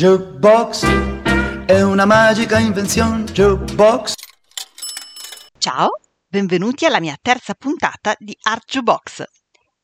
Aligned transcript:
Jukebox 0.00 0.86
è 1.66 1.82
una 1.82 2.06
magica 2.06 2.58
invenzione. 2.58 3.24
Jukebox. 3.24 4.14
Ciao, 5.58 5.90
benvenuti 6.26 6.86
alla 6.86 7.00
mia 7.00 7.18
terza 7.20 7.52
puntata 7.52 8.14
di 8.18 8.34
Art 8.44 8.64
Jukebox. 8.66 9.24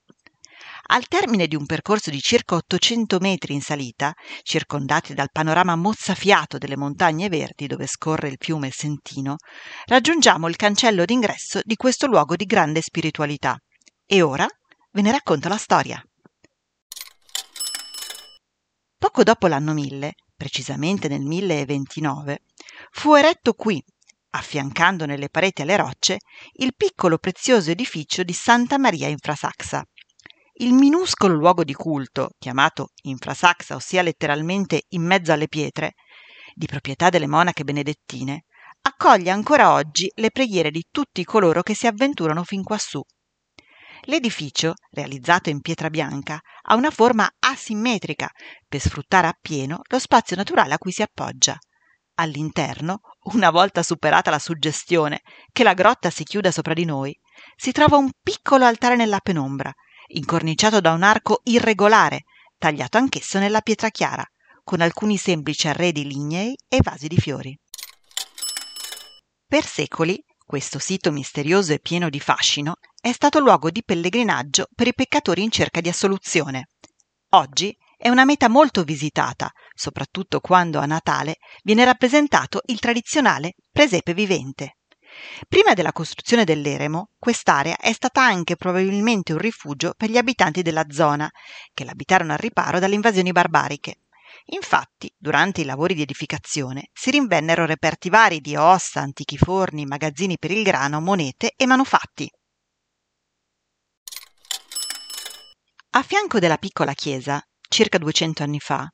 Al 0.87 1.09
termine 1.09 1.47
di 1.47 1.57
un 1.57 1.65
percorso 1.65 2.11
di 2.11 2.21
circa 2.21 2.57
800 2.57 3.19
metri 3.19 3.55
in 3.55 3.63
salita, 3.63 4.13
circondati 4.43 5.15
dal 5.15 5.31
panorama 5.33 5.77
mozzafiato 5.77 6.59
delle 6.59 6.77
montagne 6.77 7.31
verdi 7.31 7.67
dove 7.67 7.87
scorre 7.87 8.29
il 8.29 8.37
fiume 8.39 8.71
Sentino, 8.71 9.37
raggiungiamo 9.87 10.47
il 10.47 10.57
cancello 10.57 11.07
d'ingresso 11.07 11.61
di 11.65 11.77
questo 11.77 12.07
luogo 12.07 12.37
di 12.37 12.45
grande 12.45 12.83
spiritualità. 12.83 13.57
E 14.05 14.21
ora 14.21 14.47
ve 14.93 15.01
ne 15.01 15.11
racconto 15.11 15.49
la 15.49 15.57
storia. 15.57 16.03
Poco 18.99 19.23
dopo 19.23 19.47
l'anno 19.47 19.73
1000, 19.73 20.13
precisamente 20.37 21.09
nel 21.09 21.23
1029, 21.23 22.41
fu 22.91 23.15
eretto 23.15 23.55
qui, 23.55 23.83
affiancando 24.31 25.07
nelle 25.07 25.31
pareti 25.31 25.63
alle 25.63 25.77
rocce, 25.77 26.19
il 26.55 26.75
piccolo 26.77 27.19
prezioso 27.19 27.71
edificio 27.71 28.23
di 28.23 28.33
Santa 28.33 28.79
Maria 28.79 29.09
in 29.09 29.19
Frasaxa, 29.19 29.83
il 30.59 30.73
minuscolo 30.73 31.35
luogo 31.35 31.65
di 31.65 31.75
culto, 31.75 32.31
chiamato 32.39 32.91
infrasaxa, 33.03 33.75
ossia 33.75 34.03
letteralmente 34.03 34.85
in 34.91 35.03
mezzo 35.03 35.33
alle 35.33 35.49
pietre, 35.49 35.95
di 36.55 36.67
proprietà 36.67 37.11
delle 37.11 37.27
monache 37.27 37.65
benedettine, 37.65 38.45
accoglie 38.83 39.31
ancora 39.31 39.73
oggi 39.73 40.09
le 40.15 40.31
preghiere 40.31 40.71
di 40.71 40.87
tutti 40.91 41.25
coloro 41.25 41.63
che 41.63 41.75
si 41.75 41.89
avventurano 41.89 42.45
fin 42.45 42.63
quassù. 42.63 43.03
L'edificio, 44.03 44.75
realizzato 44.91 45.51
in 45.51 45.61
pietra 45.61 45.91
bianca, 45.91 46.39
ha 46.63 46.75
una 46.77 46.91
forma 46.91 47.29
asimmetrica 47.41 48.31
per 48.69 48.81
sfruttare 48.81 49.27
appieno 49.27 49.81
lo 49.89 49.99
spazio 49.99 50.37
naturale 50.37 50.75
a 50.75 50.79
cui 50.79 50.93
si 50.93 51.03
appoggia. 51.03 51.59
All'interno, 52.17 53.01
una 53.33 53.51
volta 53.51 53.83
superata 53.83 54.31
la 54.31 54.39
suggestione 54.39 55.23
che 55.51 55.65
la 55.65 55.75
grotta 55.75 56.11
si 56.11 56.23
chiuda 56.23 56.53
sopra 56.53 56.75
di 56.75 56.85
noi, 56.85 57.19
si 57.57 57.73
trova 57.73 57.97
un 57.97 58.11
piccolo 58.23 58.65
altare 58.67 58.95
nella 58.95 59.19
penombra, 59.19 59.73
incorniciato 60.15 60.81
da 60.81 60.93
un 60.93 61.03
arco 61.03 61.41
irregolare, 61.45 62.25
tagliato 62.59 62.99
anch'esso 62.99 63.39
nella 63.39 63.61
pietra 63.61 63.91
chiara, 63.91 64.25
con 64.63 64.81
alcuni 64.81 65.17
semplici 65.17 65.69
arredi 65.69 66.05
lignei 66.07 66.57
e 66.69 66.79
vasi 66.83 67.09
di 67.09 67.17
fiori. 67.17 67.57
Per 69.47 69.65
secoli, 69.65 70.23
questo 70.45 70.79
sito 70.79 71.13
misterioso 71.13 71.73
e 71.73 71.81
pieno 71.81 72.09
di 72.09 72.21
fascino 72.21 72.75
è 73.01 73.13
stato 73.13 73.39
luogo 73.39 73.71
di 73.71 73.83
pellegrinaggio 73.85 74.67
per 74.75 74.87
i 74.87 74.95
peccatori 74.95 75.43
in 75.43 75.51
cerca 75.51 75.81
di 75.81 75.89
assoluzione. 75.89 76.69
Oggi 77.31 77.77
è 77.97 78.09
una 78.09 78.25
meta 78.25 78.49
molto 78.49 78.83
visitata, 78.83 79.51
soprattutto 79.75 80.41
quando 80.41 80.79
a 80.79 80.87
Natale 80.87 81.37
viene 81.63 81.85
rappresentato 81.85 82.61
il 82.67 82.79
tradizionale 82.79 83.55
presepe 83.71 84.15
vivente. 84.15 84.77
Prima 85.49 85.75
della 85.75 85.93
costruzione 85.93 86.45
dell'eremo, 86.45 87.11
quest'area 87.19 87.77
è 87.77 87.93
stata 87.93 88.23
anche 88.23 88.57
probabilmente 88.57 89.33
un 89.33 89.39
rifugio 89.39 89.95
per 89.97 90.11
gli 90.11 90.17
abitanti 90.17 90.63
della 90.63 90.87
zona, 90.91 91.31
che 91.73 91.85
l'abitarono 91.85 92.33
al 92.33 92.39
riparo 92.39 92.79
dalle 92.79 92.95
invasioni 92.95 93.33
barbariche. 93.33 94.01
Infatti, 94.47 95.13
durante 95.17 95.63
i 95.63 95.65
lavori 95.65 95.95
di 95.95 96.03
edificazione 96.03 96.91
si 96.93 97.11
rinvennero 97.11 97.65
reperti 97.65 98.11
vari 98.11 98.41
di 98.41 98.57
ossa, 98.57 99.01
antichi 99.01 99.39
forni, 99.39 99.87
magazzini 99.87 100.37
per 100.39 100.51
il 100.51 100.63
grano, 100.63 101.01
monete 101.01 101.53
e 101.57 101.67
manufatti. 101.67 102.31
A 105.91 106.03
fianco 106.03 106.41
della 106.41 106.59
piccola 106.59 106.93
chiesa, 106.93 107.41
circa 107.69 107.99
200 107.99 108.43
anni 108.43 108.59
fa, 108.59 108.87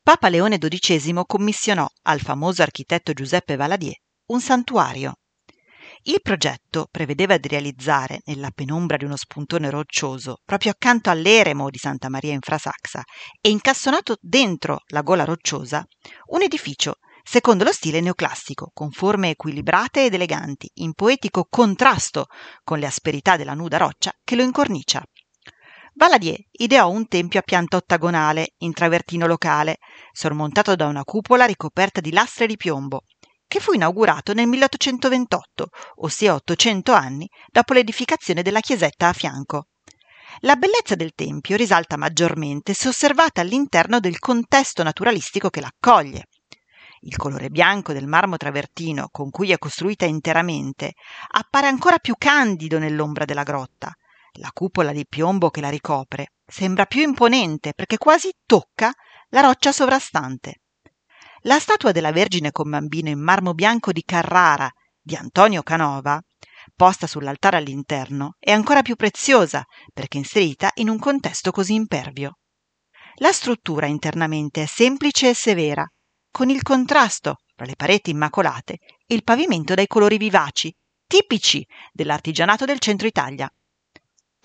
Papa 0.00 0.28
Leone 0.28 0.58
XII 0.58 1.22
commissionò 1.26 1.86
al 2.02 2.20
famoso 2.20 2.62
architetto 2.62 3.12
Giuseppe 3.12 3.56
Valadier 3.56 3.96
un 4.26 4.40
santuario 4.40 5.16
il 6.06 6.20
progetto 6.20 6.86
prevedeva 6.90 7.38
di 7.38 7.48
realizzare, 7.48 8.20
nella 8.26 8.50
penombra 8.50 8.96
di 8.98 9.04
uno 9.04 9.16
spuntone 9.16 9.70
roccioso, 9.70 10.40
proprio 10.44 10.72
accanto 10.72 11.08
all'eremo 11.08 11.70
di 11.70 11.78
Santa 11.78 12.10
Maria 12.10 12.32
in 12.32 12.40
Frasaxa 12.40 13.02
e 13.40 13.48
incassonato 13.48 14.16
dentro 14.20 14.82
la 14.88 15.00
gola 15.00 15.24
rocciosa, 15.24 15.82
un 16.26 16.42
edificio 16.42 16.96
secondo 17.22 17.64
lo 17.64 17.72
stile 17.72 18.00
neoclassico, 18.00 18.70
con 18.74 18.90
forme 18.90 19.30
equilibrate 19.30 20.04
ed 20.04 20.12
eleganti, 20.12 20.70
in 20.74 20.92
poetico 20.92 21.46
contrasto 21.48 22.26
con 22.62 22.78
le 22.78 22.86
asperità 22.86 23.38
della 23.38 23.54
nuda 23.54 23.78
roccia 23.78 24.12
che 24.22 24.36
lo 24.36 24.42
incornicia. 24.42 25.02
Valadier 25.96 26.38
ideò 26.50 26.90
un 26.90 27.06
tempio 27.06 27.38
a 27.38 27.42
pianta 27.42 27.76
ottagonale, 27.76 28.54
in 28.58 28.72
travertino 28.74 29.26
locale, 29.26 29.78
sormontato 30.12 30.74
da 30.74 30.86
una 30.86 31.04
cupola 31.04 31.44
ricoperta 31.44 32.00
di 32.00 32.10
lastre 32.10 32.46
di 32.46 32.56
piombo, 32.56 33.04
che 33.54 33.60
fu 33.60 33.72
inaugurato 33.72 34.34
nel 34.34 34.48
1828, 34.48 35.68
ossia 35.98 36.34
800 36.34 36.92
anni 36.92 37.30
dopo 37.52 37.72
l'edificazione 37.72 38.42
della 38.42 38.58
chiesetta 38.58 39.06
a 39.06 39.12
fianco. 39.12 39.68
La 40.40 40.56
bellezza 40.56 40.96
del 40.96 41.12
tempio 41.14 41.56
risalta 41.56 41.96
maggiormente 41.96 42.74
se 42.74 42.88
osservata 42.88 43.42
all'interno 43.42 44.00
del 44.00 44.18
contesto 44.18 44.82
naturalistico 44.82 45.50
che 45.50 45.60
l'accoglie. 45.60 46.26
Il 47.02 47.14
colore 47.14 47.48
bianco 47.48 47.92
del 47.92 48.08
marmo 48.08 48.36
travertino 48.36 49.06
con 49.12 49.30
cui 49.30 49.52
è 49.52 49.58
costruita 49.58 50.04
interamente 50.04 50.94
appare 51.28 51.68
ancora 51.68 51.98
più 51.98 52.16
candido 52.18 52.80
nell'ombra 52.80 53.24
della 53.24 53.44
grotta. 53.44 53.94
La 54.40 54.50
cupola 54.52 54.90
di 54.90 55.06
piombo 55.06 55.50
che 55.50 55.60
la 55.60 55.70
ricopre 55.70 56.32
sembra 56.44 56.86
più 56.86 57.02
imponente 57.02 57.72
perché 57.72 57.98
quasi 57.98 58.34
tocca 58.44 58.92
la 59.28 59.42
roccia 59.42 59.70
sovrastante. 59.70 60.62
La 61.46 61.58
statua 61.58 61.92
della 61.92 62.10
Vergine 62.10 62.52
con 62.52 62.70
bambino 62.70 63.10
in 63.10 63.20
marmo 63.20 63.52
bianco 63.52 63.92
di 63.92 64.02
Carrara 64.02 64.70
di 64.98 65.14
Antonio 65.14 65.62
Canova, 65.62 66.18
posta 66.74 67.06
sull'altare 67.06 67.58
all'interno, 67.58 68.36
è 68.38 68.50
ancora 68.50 68.80
più 68.80 68.96
preziosa 68.96 69.62
perché 69.92 70.16
inserita 70.16 70.70
in 70.76 70.88
un 70.88 70.98
contesto 70.98 71.50
così 71.50 71.74
impervio. 71.74 72.38
La 73.16 73.30
struttura 73.30 73.84
internamente 73.84 74.62
è 74.62 74.66
semplice 74.66 75.28
e 75.28 75.34
severa, 75.34 75.86
con 76.30 76.48
il 76.48 76.62
contrasto 76.62 77.36
fra 77.54 77.66
le 77.66 77.76
pareti 77.76 78.08
immacolate 78.08 78.78
e 79.06 79.14
il 79.14 79.22
pavimento 79.22 79.74
dai 79.74 79.86
colori 79.86 80.16
vivaci, 80.16 80.74
tipici 81.06 81.62
dell'artigianato 81.92 82.64
del 82.64 82.78
centro 82.78 83.06
Italia. 83.06 83.52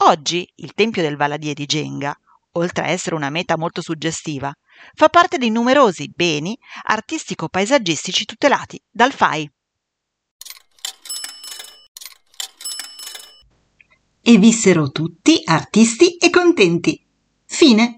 Oggi 0.04 0.52
il 0.56 0.74
Tempio 0.74 1.02
del 1.02 1.16
Valadier 1.16 1.54
di 1.54 1.66
Genga, 1.66 2.14
oltre 2.56 2.84
a 2.84 2.88
essere 2.90 3.16
una 3.16 3.30
meta 3.30 3.58
molto 3.58 3.82
suggestiva, 3.82 4.54
fa 4.94 5.10
parte 5.10 5.38
dei 5.38 5.50
numerosi 5.50 6.12
beni 6.14 6.58
artistico-paesaggistici 6.84 8.26
tutelati 8.26 8.82
dal 8.90 9.12
FAI. 9.12 9.52
E 14.22 14.38
vissero 14.38 14.92
tutti 14.92 15.42
artisti 15.46 16.18
e 16.18 16.30
contenti. 16.30 17.04
Fine. 17.46 17.96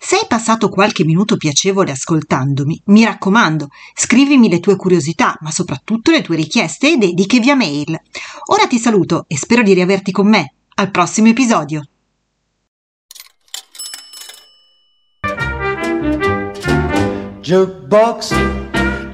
Se 0.00 0.16
hai 0.16 0.26
passato 0.26 0.68
qualche 0.68 1.04
minuto 1.04 1.36
piacevole 1.36 1.92
ascoltandomi, 1.92 2.82
mi 2.86 3.04
raccomando, 3.04 3.68
scrivimi 3.94 4.48
le 4.48 4.58
tue 4.58 4.76
curiosità, 4.76 5.36
ma 5.40 5.50
soprattutto 5.50 6.10
le 6.10 6.22
tue 6.22 6.36
richieste 6.36 6.92
e 6.92 6.96
dediche 6.96 7.38
via 7.38 7.54
mail. 7.54 7.96
Ora 8.50 8.66
ti 8.66 8.78
saluto 8.78 9.24
e 9.28 9.36
spero 9.36 9.62
di 9.62 9.74
riaverti 9.74 10.10
con 10.10 10.28
me. 10.28 10.54
Al 10.74 10.90
prossimo 10.90 11.28
episodio. 11.28 11.82
Jukebox 17.48 18.34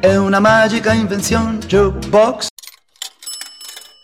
è 0.01 0.17
una 0.17 0.41
magica 0.41 0.93
invenzione. 0.93 1.59
Jukebox 1.59 2.49